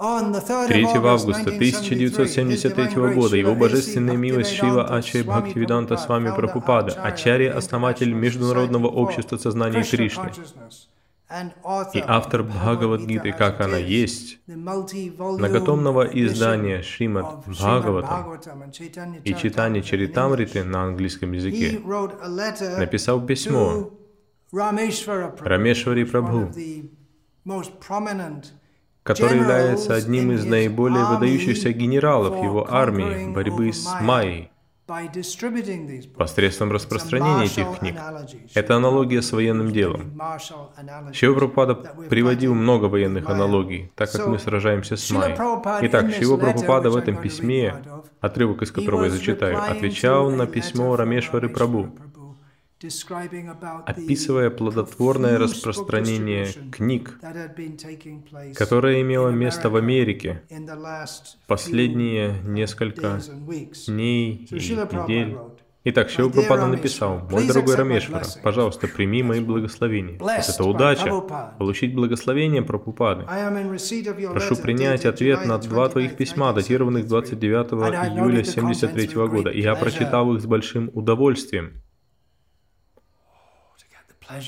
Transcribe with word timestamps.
3 0.00 0.86
августа 1.04 1.50
1973 1.50 3.14
года 3.14 3.36
Его 3.36 3.54
Божественная 3.54 4.16
милость 4.16 4.54
Шива 4.54 4.86
Ачарья 4.86 5.24
Бхактивиданта 5.24 5.98
с 5.98 6.08
вами 6.08 6.34
Прабхупада, 6.34 6.92
Ачарья, 7.02 7.54
основатель 7.54 8.14
Международного 8.14 8.86
общества 8.86 9.36
сознания 9.36 9.82
Кришны. 9.82 10.32
И 11.92 12.02
автор 12.06 12.44
Бхагавадгиты, 12.44 13.32
как 13.32 13.60
она 13.60 13.76
есть, 13.76 14.40
многотомного 14.46 16.04
издания 16.04 16.80
Шримад 16.80 17.46
Бхагаватам 17.46 18.40
и 19.22 19.34
читания 19.34 19.82
Чаритамриты 19.82 20.64
на 20.64 20.84
английском 20.84 21.32
языке, 21.32 21.78
написал 22.78 23.20
письмо 23.20 23.90
Рамешвари 24.50 26.04
Прабху, 26.04 26.50
который 29.14 29.38
является 29.38 29.94
одним 29.94 30.30
из 30.32 30.44
наиболее 30.44 31.04
выдающихся 31.04 31.72
генералов 31.72 32.42
его 32.42 32.66
армии 32.72 33.32
борьбы 33.32 33.72
с 33.72 33.88
Майей, 34.00 34.50
посредством 36.16 36.72
распространения 36.72 37.44
этих 37.44 37.78
книг. 37.78 37.94
Это 38.54 38.76
аналогия 38.76 39.22
с 39.22 39.32
военным 39.32 39.72
делом. 39.72 40.20
Шива 41.12 41.34
Прабхупада 41.34 41.74
приводил 42.08 42.54
много 42.54 42.86
военных 42.86 43.28
аналогий, 43.28 43.92
так 43.94 44.10
как 44.10 44.26
мы 44.26 44.38
сражаемся 44.38 44.96
с 44.96 45.10
Майей. 45.10 45.36
Итак, 45.86 46.12
Шива 46.12 46.36
Прабхупада 46.36 46.90
в 46.90 46.96
этом 46.96 47.16
письме, 47.16 47.82
отрывок 48.20 48.62
из 48.62 48.70
которого 48.72 49.04
я 49.04 49.10
зачитаю, 49.10 49.60
отвечал 49.62 50.30
на 50.30 50.46
письмо 50.46 50.96
Рамешвары 50.96 51.48
Прабу, 51.48 51.90
описывая 53.86 54.50
плодотворное 54.50 55.38
распространение 55.38 56.46
книг, 56.72 57.18
которое 58.56 59.02
имело 59.02 59.28
место 59.28 59.68
в 59.68 59.76
Америке 59.76 60.42
последние 61.46 62.40
несколько 62.42 63.20
дней 63.86 64.48
и 64.50 64.54
недель. 64.54 65.36
Итак, 65.82 66.10
Шива 66.10 66.28
Прабхупада 66.28 66.66
написал, 66.66 67.20
«Мой 67.30 67.46
дорогой 67.46 67.74
Рамешвара, 67.74 68.26
пожалуйста, 68.42 68.86
прими 68.86 69.22
мои 69.22 69.40
благословения. 69.40 70.16
Это 70.16 70.64
удача, 70.64 71.10
получить 71.58 71.94
благословение 71.94 72.60
Прабхупады. 72.60 73.24
Прошу 73.24 74.56
принять 74.56 75.06
ответ 75.06 75.46
на 75.46 75.56
два 75.58 75.88
твоих 75.88 76.16
письма, 76.16 76.52
датированных 76.52 77.06
29 77.06 77.72
июля 77.72 78.40
1973 78.40 79.26
года. 79.26 79.50
Я 79.50 79.74
прочитал 79.74 80.34
их 80.34 80.42
с 80.42 80.46
большим 80.46 80.90
удовольствием 80.92 81.82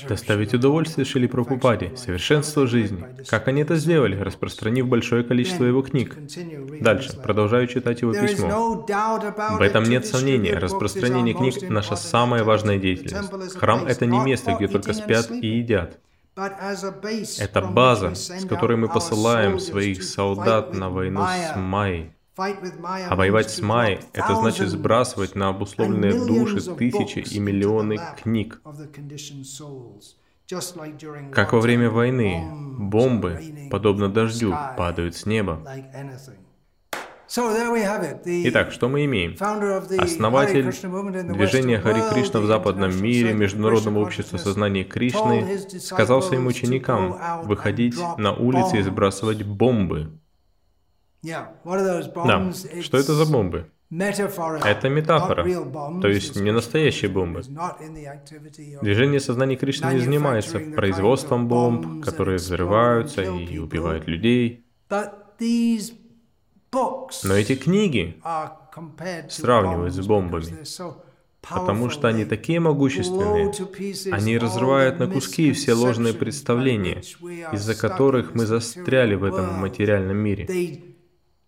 доставить 0.07 0.53
удовольствие 0.53 1.05
Шили 1.05 1.27
Прабхупаде, 1.27 1.95
совершенство 1.95 2.67
жизни. 2.67 3.05
Как 3.27 3.47
они 3.47 3.61
это 3.61 3.75
сделали, 3.75 4.15
распространив 4.15 4.87
большое 4.87 5.23
количество 5.23 5.65
его 5.65 5.81
книг? 5.81 6.17
Дальше, 6.81 7.17
продолжаю 7.21 7.67
читать 7.67 8.01
его 8.01 8.13
письмо. 8.13 8.85
В 9.57 9.61
этом 9.61 9.83
нет 9.83 10.05
сомнения, 10.05 10.57
распространение 10.57 11.35
книг– 11.35 11.55
наша 11.69 11.95
самая 11.95 12.43
важная 12.43 12.77
деятельность. 12.77 13.57
Храм– 13.57 13.85
это 13.87 14.05
не 14.05 14.19
место, 14.19 14.55
где 14.55 14.67
только 14.67 14.93
спят 14.93 15.31
и 15.31 15.47
едят. 15.47 15.99
Это 16.35 17.61
база, 17.61 18.15
с 18.15 18.45
которой 18.45 18.77
мы 18.77 18.87
посылаем 18.87 19.59
своих 19.59 20.03
солдат 20.03 20.73
на 20.73 20.89
войну 20.89 21.21
с 21.21 21.55
Майей. 21.55 22.12
А 22.35 23.15
воевать 23.15 23.51
с 23.51 23.61
Майей– 23.61 23.99
это 24.13 24.35
значит 24.35 24.69
сбрасывать 24.69 25.35
на 25.35 25.49
обусловленные 25.49 26.13
души 26.13 26.61
тысячи 26.75 27.19
и 27.19 27.39
миллионы 27.39 27.99
книг. 28.21 28.61
Как 31.31 31.53
во 31.53 31.59
время 31.59 31.89
войны, 31.89 32.43
бомбы, 32.77 33.39
подобно 33.69 34.09
дождю, 34.09 34.55
падают 34.77 35.15
с 35.15 35.25
неба. 35.25 35.61
Итак, 38.25 38.71
что 38.71 38.89
мы 38.89 39.05
имеем? 39.05 39.35
Основатель 39.99 40.71
движения 41.33 41.79
Хари 41.79 42.01
Кришна 42.13 42.39
в 42.39 42.45
западном 42.45 43.01
мире, 43.01 43.33
Международного 43.33 43.99
общества 43.99 44.37
сознания 44.37 44.83
Кришны, 44.83 45.59
сказал 45.79 46.21
своим 46.21 46.47
ученикам 46.47 47.17
выходить 47.43 47.97
на 48.17 48.33
улицы 48.33 48.79
и 48.79 48.81
сбрасывать 48.81 49.43
бомбы. 49.43 50.19
Да, 51.23 52.51
что 52.81 52.97
это 52.97 53.13
за 53.13 53.25
бомбы? 53.25 53.69
Это 54.65 54.89
метафора, 54.89 55.43
то 56.01 56.07
есть 56.07 56.35
не 56.35 56.51
настоящие 56.51 57.11
бомбы. 57.11 57.43
Движение 58.81 59.19
сознания 59.19 59.55
Кришны 59.55 59.93
не 59.93 59.99
занимается 59.99 60.59
производством 60.75 61.47
бомб, 61.47 62.03
которые 62.03 62.37
взрываются 62.37 63.21
и 63.21 63.59
убивают 63.59 64.07
людей. 64.07 64.65
Но 67.23 67.33
эти 67.35 67.55
книги 67.55 68.19
сравнивают 69.29 69.93
с 69.93 69.99
бомбами, 70.07 70.57
потому 71.47 71.89
что 71.91 72.07
они 72.07 72.25
такие 72.25 72.59
могущественные. 72.59 73.51
Они 74.11 74.39
разрывают 74.39 74.97
на 74.97 75.07
куски 75.07 75.51
все 75.51 75.73
ложные 75.73 76.15
представления, 76.15 77.01
из-за 77.53 77.75
которых 77.75 78.33
мы 78.33 78.47
застряли 78.47 79.13
в 79.13 79.23
этом 79.23 79.53
материальном 79.59 80.17
мире. 80.17 80.47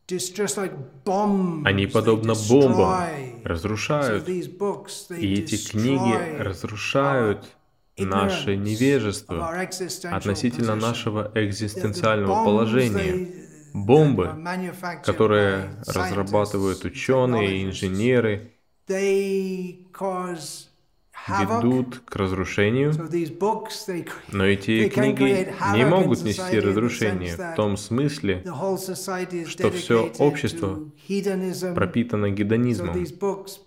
Они 0.08 1.88
подобно 1.88 2.36
бомбам 2.48 3.10
разрушают. 3.44 4.28
И 4.30 5.34
эти 5.34 5.58
книги 5.72 6.38
разрушают 6.38 7.46
наше 7.98 8.56
невежество 8.56 9.50
относительно 10.12 10.76
нашего 10.76 11.32
экзистенциального 11.34 12.44
положения. 12.44 13.46
Бомбы, 13.74 14.32
которые 15.04 15.70
разрабатывают 15.86 16.86
ученые 16.86 17.58
и 17.58 17.66
инженеры, 17.66 18.52
ведут 21.28 22.00
к 22.06 22.16
разрушению, 22.16 22.94
но 24.32 24.46
эти 24.46 24.90
книги 24.90 25.54
не 25.76 25.86
могут 25.86 26.24
нести 26.24 26.60
разрушение 26.60 27.36
в 27.36 27.56
том 27.56 27.78
смысле, 27.78 28.44
что 29.48 29.72
все 29.72 30.12
общество 30.20 30.80
пропитано 31.74 32.30
гедонизмом, 32.30 33.06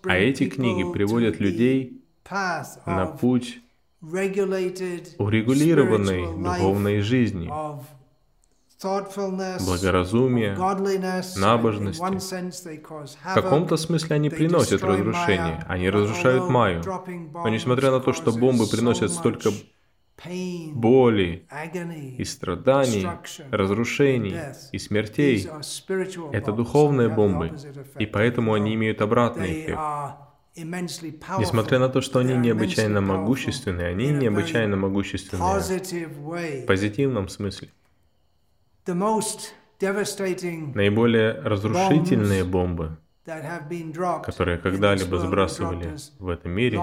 а 0.05 0.17
эти 0.17 0.49
книги 0.49 0.91
приводят 0.91 1.39
людей 1.39 2.01
на 2.85 3.05
путь 3.07 3.59
урегулированной 4.01 6.43
духовной 6.43 7.01
жизни, 7.01 7.49
благоразумие, 8.81 10.55
набожность. 11.37 11.99
В 11.99 13.33
каком-то 13.33 13.77
смысле 13.77 14.15
они 14.15 14.29
приносят 14.29 14.83
разрушение, 14.83 15.65
они 15.67 15.89
разрушают 15.89 16.49
Майю. 16.49 16.81
Но 17.33 17.49
несмотря 17.49 17.91
на 17.91 17.99
то, 17.99 18.13
что 18.13 18.31
бомбы 18.31 18.67
приносят 18.67 19.11
столько 19.11 19.51
боли 20.73 21.47
и 22.17 22.23
страданий, 22.25 23.07
разрушений 23.51 24.37
и 24.71 24.77
смертей, 24.79 25.47
это 26.31 26.51
духовные 26.51 27.09
бомбы, 27.09 27.55
и 27.97 28.05
поэтому 28.05 28.53
они 28.53 28.75
имеют 28.75 29.01
обратный 29.01 29.63
эффект. 29.63 29.79
Несмотря 30.55 31.79
на 31.79 31.89
то, 31.89 32.01
что 32.01 32.19
они 32.19 32.35
необычайно 32.35 33.01
могущественны, 33.01 33.81
они 33.81 34.09
необычайно 34.09 34.75
могущественны 34.75 35.43
в 35.43 36.65
позитивном 36.65 37.29
смысле. 37.29 37.69
Наиболее 40.75 41.31
разрушительные 41.41 42.43
бомбы, 42.43 42.97
которые 44.23 44.57
когда-либо 44.57 45.17
сбрасывали 45.17 45.95
в 46.19 46.29
этом 46.29 46.51
мире, 46.51 46.77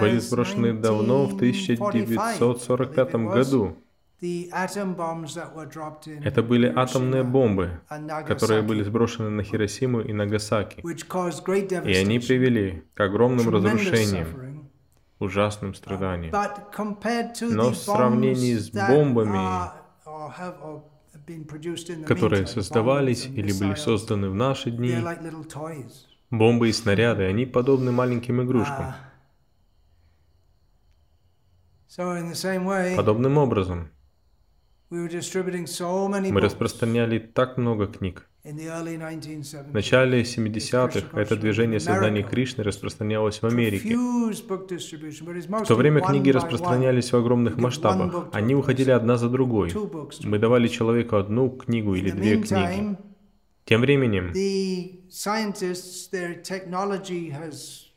были 0.00 0.18
сброшены 0.18 0.74
давно, 0.74 1.24
в 1.26 1.34
1945 1.34 3.14
году. 3.14 3.76
Это 6.22 6.42
были 6.42 6.72
атомные 6.74 7.24
бомбы, 7.24 7.80
которые 8.26 8.62
были 8.62 8.82
сброшены 8.82 9.28
на 9.30 9.42
Хиросиму 9.42 10.00
и 10.00 10.12
Нагасаки, 10.12 10.80
и 10.80 11.94
они 11.94 12.18
привели 12.20 12.84
к 12.94 13.00
огромным 13.00 13.48
разрушениям, 13.50 14.70
ужасным 15.18 15.74
страданиям. 15.74 16.32
Но 17.50 17.70
в 17.70 17.76
сравнении 17.76 18.54
с 18.54 18.70
бомбами, 18.70 19.70
которые 22.06 22.46
создавались 22.46 23.26
или 23.26 23.52
были 23.52 23.74
созданы 23.74 24.30
в 24.30 24.34
наши 24.34 24.70
дни. 24.70 24.96
Бомбы 26.30 26.68
и 26.68 26.72
снаряды, 26.72 27.24
они 27.24 27.46
подобны 27.46 27.92
маленьким 27.92 28.42
игрушкам. 28.42 28.94
Подобным 32.96 33.38
образом, 33.38 33.90
мы 34.90 36.40
распространяли 36.40 37.18
так 37.18 37.56
много 37.56 37.86
книг, 37.86 38.28
В 38.44 39.72
начале 39.72 40.20
70-х 40.20 41.18
это 41.18 41.36
движение 41.36 41.80
сознания 41.80 42.22
Кришны 42.22 42.62
распространялось 42.62 43.40
в 43.40 43.46
Америке. 43.46 43.96
В 43.96 45.66
то 45.66 45.74
время 45.74 46.02
книги 46.02 46.28
распространялись 46.30 47.10
в 47.10 47.16
огромных 47.16 47.56
масштабах. 47.56 48.28
Они 48.32 48.54
уходили 48.54 48.90
одна 48.90 49.16
за 49.16 49.30
другой. 49.30 49.72
Мы 50.24 50.38
давали 50.38 50.68
человеку 50.68 51.16
одну 51.16 51.48
книгу 51.48 51.94
или 51.94 52.10
две 52.10 52.36
книги. 52.36 52.98
Тем 53.64 53.80
временем 53.80 54.30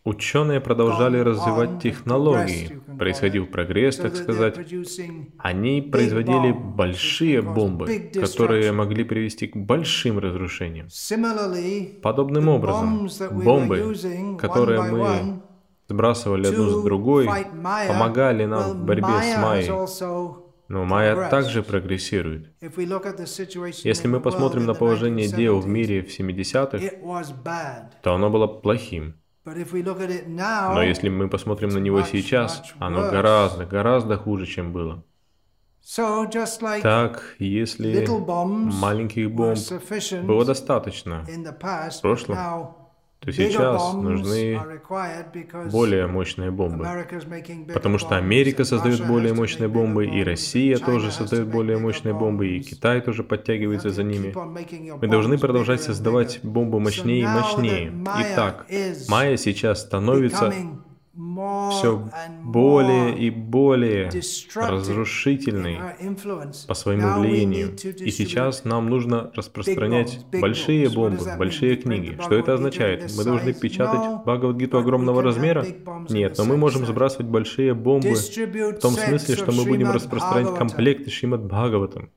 Ученые 0.08 0.62
продолжали 0.62 1.18
развивать 1.18 1.84
технологии, 1.84 2.80
происходил 2.98 3.46
прогресс, 3.46 3.98
так 3.98 4.16
сказать. 4.16 4.56
Они 5.38 5.82
производили 5.82 6.54
большие 6.54 7.42
бомбы, 7.42 8.10
которые 8.14 8.72
могли 8.72 9.04
привести 9.04 9.48
к 9.48 9.58
большим 9.58 10.20
разрушениям. 10.20 10.88
Подобным 12.02 12.48
образом, 12.48 13.10
бомбы, 13.32 13.96
которые 14.40 14.82
мы 14.84 15.42
сбрасывали 15.90 16.48
одну 16.48 16.70
с 16.70 16.84
другой, 16.86 17.28
помогали 17.90 18.46
нам 18.46 18.72
в 18.72 18.86
борьбе 18.86 19.22
с 19.22 19.38
Майей. 19.38 19.70
Но 20.70 20.86
майя 20.86 21.30
также 21.30 21.64
прогрессирует. 21.64 22.54
Если 23.84 24.08
мы 24.08 24.22
посмотрим 24.22 24.66
на 24.66 24.74
положение 24.74 25.28
дел 25.28 25.60
в 25.60 25.68
мире 25.68 26.02
в 26.02 26.18
70-х, 26.18 26.80
то 28.04 28.14
оно 28.14 28.30
было 28.30 28.48
плохим. 28.48 29.16
Но 30.76 30.82
если 30.84 31.10
мы 31.10 31.30
посмотрим 31.30 31.70
на 31.70 31.78
него 31.80 32.00
сейчас, 32.12 32.62
оно 32.80 33.02
гораздо, 33.12 33.66
гораздо 33.66 34.18
хуже, 34.18 34.46
чем 34.46 34.72
было. 34.74 35.04
Так, 36.82 37.36
если 37.40 37.94
маленьких 38.82 39.32
бомб 39.32 39.58
было 40.26 40.44
достаточно 40.46 41.24
в 42.00 42.02
прошлом, 42.02 42.38
то 43.20 43.32
сейчас 43.32 43.94
нужны 43.94 44.60
более 45.72 46.08
мощные 46.08 46.52
бомбы. 46.52 46.88
Потому 47.74 47.98
что 47.98 48.16
Америка 48.16 48.64
создает 48.64 49.06
более 49.06 49.34
мощные 49.34 49.68
бомбы, 49.68 50.06
и 50.06 50.24
Россия 50.24 50.78
тоже 50.78 51.12
создает 51.12 51.48
более 51.48 51.78
мощные 51.78 52.14
бомбы, 52.14 52.48
и 52.48 52.62
Китай 52.62 53.02
тоже 53.02 53.24
подтягивается 53.24 53.90
за 53.90 54.04
ними. 54.04 54.34
Мы 55.02 55.08
должны 55.08 55.38
продолжать 55.38 55.82
создавать 55.82 56.40
бомбы 56.44 56.80
мощнее 56.80 57.24
и 57.24 57.26
мощнее. 57.26 57.94
Итак, 58.20 58.66
Майя 59.10 59.38
сейчас 59.38 59.82
становится 59.82 60.54
все 61.72 62.10
более 62.44 63.18
и 63.18 63.30
более 63.32 64.12
разрушительный 64.56 65.80
по 66.68 66.74
своему 66.76 67.20
влиянию. 67.20 67.76
И 68.00 68.12
сейчас 68.12 68.66
нам 68.66 68.90
нужно 68.90 69.32
распространять 69.36 70.26
большие 70.32 70.90
бомбы, 70.90 71.26
большие 71.38 71.76
книги. 71.78 72.18
Что 72.22 72.36
это 72.36 72.54
означает? 72.54 73.12
Мы 73.18 73.24
должны 73.24 73.54
печатать 73.54 74.22
Бхагавадгиту 74.24 74.78
огромного 74.78 75.24
размера? 75.24 75.66
Нет, 76.10 76.38
но 76.38 76.46
мы 76.46 76.58
можем 76.58 76.86
сбрасывать 76.86 77.28
большие 77.28 77.74
бомбы 77.74 78.14
в 78.14 78.80
том 78.80 78.94
смысле, 78.94 79.36
что 79.36 79.52
мы 79.52 79.66
будем 79.66 79.92
распространять 79.92 80.56
комплекты 80.56 81.10
Шримад 81.10 81.46
Бхагаватам. 81.46 82.12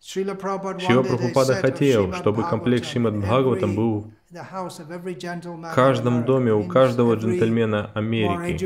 Шила 0.00 0.34
Прабхупада 0.34 1.54
хотел, 1.54 2.12
чтобы 2.12 2.44
комплект 2.44 2.86
Шримад 2.86 3.18
Бхагаватам 3.18 3.74
был 3.74 4.12
в 4.28 5.74
каждом 5.74 6.24
доме 6.24 6.52
у 6.52 6.64
каждого 6.64 7.14
джентльмена 7.14 7.92
Америки. 7.94 8.64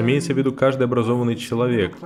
Имеется 0.00 0.34
в 0.34 0.38
виду 0.38 0.52
каждый 0.52 0.84
образованный 0.84 1.34
человек. 1.36 1.96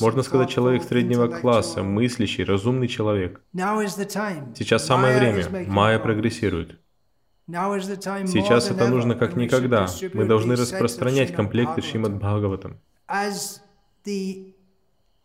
Можно 0.00 0.22
сказать, 0.22 0.50
человек 0.50 0.82
среднего 0.82 1.28
класса, 1.28 1.82
мыслящий, 1.82 2.44
разумный 2.44 2.88
человек. 2.88 3.40
Сейчас 3.54 4.84
самое 4.84 5.18
время. 5.18 5.66
Майя 5.68 5.98
прогрессирует. 5.98 6.78
Сейчас 7.48 8.70
это 8.70 8.88
нужно 8.88 9.14
как 9.14 9.34
никогда. 9.36 9.86
Мы 10.12 10.26
должны 10.26 10.54
распространять 10.54 11.34
комплекты 11.34 11.80
Шримад 11.80 12.14
Бхагаватам. 12.16 12.78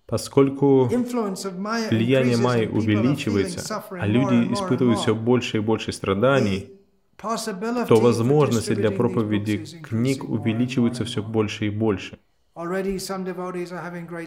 Поскольку 0.06 0.86
влияние 0.86 2.38
Майи 2.38 2.66
увеличивается, 2.66 3.84
а 3.90 4.08
люди 4.08 4.54
испытывают 4.54 5.00
все 5.00 5.14
больше 5.14 5.58
и 5.58 5.60
больше 5.60 5.92
страданий, 5.92 6.77
то 7.18 7.96
возможности 7.96 8.76
для 8.76 8.92
проповеди 8.92 9.66
книг 9.82 10.24
увеличиваются 10.24 11.04
все 11.06 11.24
больше 11.24 11.68
и 11.68 11.70
больше. 11.70 12.20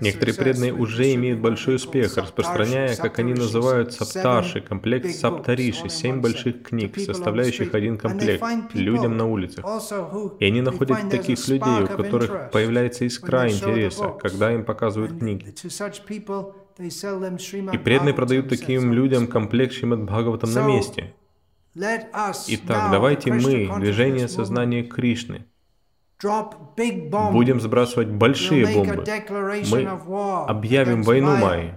Некоторые 0.00 0.34
преданные 0.36 0.72
уже 0.72 1.12
имеют 1.14 1.40
большой 1.40 1.76
успех, 1.76 2.16
распространяя, 2.16 2.94
как 2.94 3.18
они 3.18 3.34
называют, 3.34 3.92
саптарши, 3.92 4.60
комплект 4.60 5.10
саптариши, 5.10 5.88
семь 5.88 6.20
больших 6.20 6.62
книг, 6.62 6.96
составляющих 6.96 7.74
один 7.74 7.98
комплект, 7.98 8.44
людям 8.74 9.16
на 9.16 9.26
улицах. 9.26 9.64
И 10.38 10.44
они 10.44 10.60
находят 10.60 11.10
таких 11.10 11.48
людей, 11.48 11.82
у 11.82 11.86
которых 11.88 12.52
появляется 12.52 13.04
искра 13.04 13.50
интереса, 13.50 14.10
когда 14.20 14.52
им 14.52 14.64
показывают 14.64 15.18
книги. 15.18 15.52
И 17.72 17.78
преданные 17.78 18.14
продают 18.14 18.48
таким 18.48 18.92
людям 18.92 19.26
комплект 19.26 19.72
Шримад 19.74 20.04
Бхагаватам 20.04 20.52
на 20.52 20.66
месте. 20.68 21.14
Итак, 21.74 22.90
давайте 22.90 23.32
мы, 23.32 23.70
движение 23.78 24.28
сознания 24.28 24.82
Кришны, 24.82 25.46
будем 27.32 27.60
сбрасывать 27.60 28.08
большие 28.08 28.66
бомбы. 28.66 29.04
Мы 29.70 29.86
объявим 30.46 31.02
войну 31.02 31.36
Майи. 31.36 31.74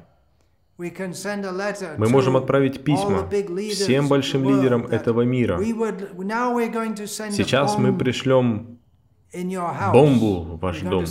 Мы 0.80 2.10
можем 2.10 2.36
отправить 2.36 2.84
письма 2.84 3.30
всем 3.69 4.07
большим 4.07 4.44
лидерам 4.44 4.88
этого 4.88 5.22
мира. 5.22 5.60
Сейчас 7.31 7.78
мы 7.78 7.95
пришлем 7.95 8.80
бомбу 9.94 10.42
в 10.42 10.60
ваш 10.60 10.81
дом. 10.81 11.06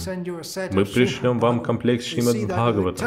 Мы 0.72 0.84
пришлем 0.84 1.38
вам 1.38 1.60
комплект 1.60 2.04
Шримад 2.04 2.36
Бхагавата. 2.48 3.06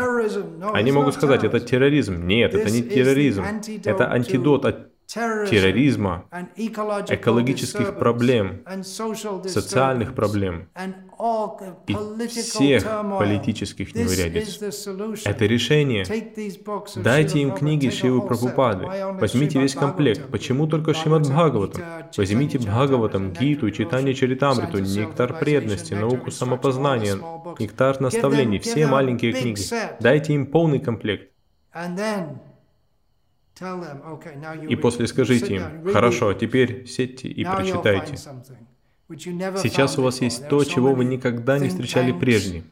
Они 0.74 0.92
могут 0.94 1.16
сказать, 1.16 1.44
это 1.44 1.60
терроризм. 1.60 2.26
Нет, 2.26 2.54
это 2.54 2.72
не 2.72 2.82
терроризм. 2.82 3.44
Это 3.84 4.12
антидот 4.12 4.66
от 4.66 4.95
терроризма, 5.08 6.26
экологических 6.56 7.98
проблем, 7.98 8.64
социальных 8.84 10.16
проблем 10.16 10.68
и 11.88 12.28
всех 12.28 12.84
политических 12.84 13.96
неурядиц. 13.96 14.62
Это 15.26 15.46
решение. 15.46 16.06
Дайте 16.96 17.40
им 17.40 17.52
книги 17.52 17.90
Шивы 17.90 18.22
Прабхупады. 18.28 18.88
Возьмите 19.20 19.60
весь 19.60 19.76
комплект. 19.76 20.30
Почему 20.30 20.68
только 20.68 20.94
Шримад 20.94 21.24
Бхагаватам? 21.24 21.84
Возьмите 22.18 22.60
Бхагаватам, 22.60 23.32
Гиту, 23.32 23.72
Читание 23.72 24.14
Чаритамриту, 24.14 24.80
Нектар 24.80 25.38
преданности, 25.40 25.94
науку 25.94 26.32
самопознания, 26.32 27.16
Нектар 27.60 28.02
наставлений, 28.02 28.60
все 28.60 28.88
маленькие 28.88 29.34
книги. 29.34 29.62
Дайте 30.00 30.34
им 30.34 30.48
полный 30.48 30.80
комплект. 30.80 31.32
И 34.70 34.76
после 34.76 35.08
скажите 35.08 35.56
им, 35.56 35.92
хорошо, 35.92 36.30
а 36.30 36.34
теперь 36.34 36.86
сядьте 36.88 37.28
и 37.28 37.44
прочитайте. 37.44 38.18
Сейчас 39.08 40.00
у 40.00 40.02
вас 40.02 40.22
есть 40.22 40.50
то, 40.50 40.64
чего 40.64 40.94
вы 40.94 41.06
никогда 41.06 41.60
не 41.60 41.70
встречали 41.70 42.12
прежде. 42.12 42.64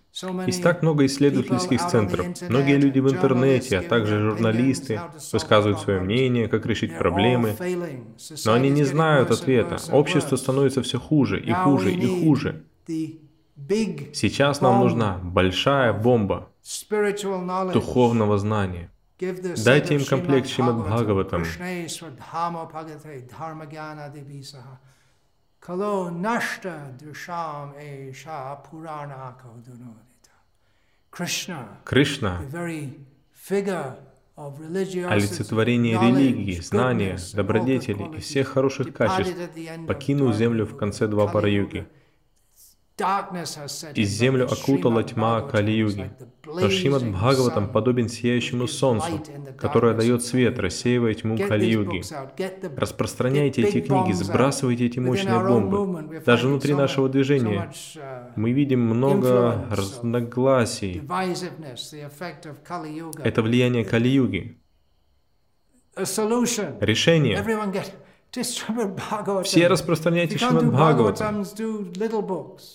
Есть 0.47 0.63
так 0.63 0.81
много 0.81 1.05
исследовательских 1.05 1.85
центров. 1.85 2.25
Многие 2.49 2.77
люди 2.77 2.99
в 2.99 3.09
интернете, 3.09 3.77
а 3.79 3.83
также 3.83 4.19
журналисты 4.19 4.99
высказывают 5.31 5.79
свое 5.79 5.99
мнение, 6.01 6.47
как 6.47 6.65
решить 6.65 6.97
проблемы. 6.97 7.55
Но 8.45 8.53
они 8.53 8.69
не 8.69 8.83
знают 8.83 9.29
ответа. 9.29 9.77
Общество 9.91 10.35
становится 10.35 10.81
все 10.81 10.99
хуже 10.99 11.39
и 11.39 11.51
хуже 11.51 11.91
и 11.93 12.23
хуже. 12.23 12.63
Сейчас 14.13 14.59
нам 14.61 14.79
нужна 14.79 15.19
большая 15.23 15.93
бомба 15.93 16.49
духовного 17.73 18.37
знания. 18.39 18.89
Дайте 19.65 19.95
им 19.95 20.05
комплект 20.05 20.47
Шримад 20.47 20.77
Бхагаватам. 20.77 21.43
Кало 25.59 26.09
нашта 26.09 26.93
душам 26.99 27.73
эша 27.79 28.61
пурана 28.69 29.35
Кришна 31.85 32.37
олицетворение 34.35 35.99
религии, 35.99 36.59
знания, 36.59 37.17
добродетели 37.33 38.17
и 38.17 38.19
всех 38.19 38.47
хороших 38.49 38.93
качеств, 38.93 39.37
покинул 39.87 40.33
землю 40.33 40.65
в 40.65 40.75
конце 40.75 41.07
два 41.07 41.27
пара-юги. 41.27 41.87
И 43.95 44.03
землю 44.03 44.45
окутала 44.45 45.03
тьма 45.03 45.41
Кали-юги. 45.41 46.11
Но 46.45 46.69
Шримад 46.69 47.03
Бхагаватам 47.11 47.71
подобен 47.71 48.07
сияющему 48.07 48.67
солнцу, 48.67 49.23
которое 49.57 49.95
дает 49.95 50.23
свет, 50.23 50.59
рассеивая 50.59 51.15
тьму 51.15 51.37
Кали-юги. 51.37 52.03
Распространяйте 52.77 53.63
эти 53.63 53.81
книги, 53.81 54.11
сбрасывайте 54.11 54.85
эти 54.85 54.99
мощные 54.99 55.39
бомбы. 55.39 56.21
Даже 56.23 56.47
внутри 56.47 56.75
нашего 56.75 57.09
движения 57.09 57.71
мы 58.35 58.51
видим 58.51 58.81
много 58.81 59.65
разногласий. 59.71 61.01
Это 63.23 63.41
влияние 63.41 63.85
Кали-юги. 63.85 64.59
Решение. 65.95 67.37
Все 68.33 69.67
распространяйте 69.67 70.39
Шримад 70.39 70.71
Бхагаватам. 70.71 71.45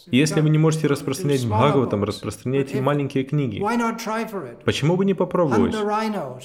Если 0.06 0.40
вы 0.40 0.50
не 0.50 0.58
можете 0.58 0.86
распространять 0.86 1.44
Бхагаватам, 1.46 2.04
распространяйте 2.04 2.80
маленькие 2.80 3.24
книги. 3.24 3.60
Почему 4.64 4.96
бы 4.96 5.04
не 5.04 5.14
попробовать? 5.14 5.74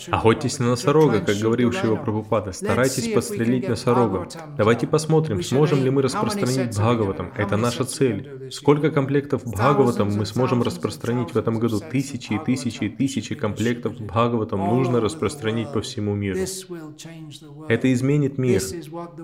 Охотьтесь 0.10 0.58
на 0.58 0.70
носорога, 0.70 1.20
как 1.22 1.38
говорил 1.38 1.72
Шива 1.72 1.98
Прабхупада. 1.98 2.53
Старайтесь 2.53 3.13
подстрелить 3.13 3.67
носорога. 3.70 4.27
Давайте 4.58 4.88
посмотрим, 4.88 5.43
сможем 5.43 5.84
ли 5.84 5.91
мы 5.91 6.01
распространить 6.01 6.75
Бхагаватам. 6.75 7.32
Это 7.38 7.55
наша 7.55 7.86
цель. 7.86 8.50
Сколько 8.51 8.89
комплектов 8.89 9.46
Бхагаватам 9.46 10.12
мы 10.12 10.25
сможем 10.25 10.63
распространить 10.63 11.36
в 11.36 11.38
этом 11.38 11.60
году? 11.60 11.79
Тысячи 11.79 12.34
и 12.34 12.39
тысячи 12.39 12.86
и 12.86 12.89
тысячи 12.89 13.36
комплектов 13.36 13.93
Бхагаватам 14.00 14.60
нужно 14.60 15.01
распространить 15.01 15.72
по 15.72 15.82
всему 15.82 16.15
миру. 16.15 16.39
Это 17.70 17.93
изменит 17.93 18.39
мир. 18.39 18.62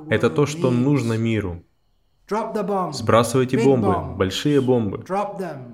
Это 0.09 0.29
то, 0.29 0.45
что 0.45 0.71
нужно 0.71 1.13
миру. 1.13 1.63
Сбрасывайте 2.91 3.57
бомбы, 3.63 4.15
большие 4.15 4.61
бомбы. 4.61 5.03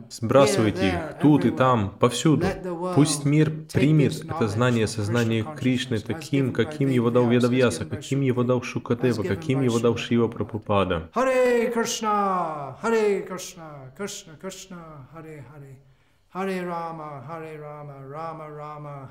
Сбрасывайте 0.09 0.87
их 0.87 1.19
тут 1.21 1.43
и 1.43 1.51
там, 1.51 1.89
повсюду. 1.99 2.47
Пусть 2.95 3.25
мир 3.25 3.51
примет 3.73 4.23
это 4.23 4.47
знание 4.47 4.87
сознания 4.87 5.43
Кришны 5.43 5.99
таким, 5.99 6.53
каким 6.53 6.89
его 6.89 7.09
дал 7.09 7.27
Ведавьяса, 7.27 7.85
каким 7.85 8.21
его 8.21 8.43
дал 8.43 8.61
Шукадева, 8.61 9.23
каким 9.23 9.61
его 9.63 9.79
дал 9.79 9.97
Шива 9.97 10.29
Прабхупада. 10.29 11.09
Харе 11.13 11.71
Кришна, 11.71 12.77
Харе 12.81 13.21
Кришна, 13.23 13.91
Кришна 13.97 14.33
Кришна, 14.41 15.07
Харе 15.13 15.45
Харе. 15.51 15.79
Харе 16.31 16.65
Рама, 16.65 17.23
Харе 17.27 17.57
Рама, 17.57 17.93
Рама 18.09 18.49
Рама, 18.49 19.09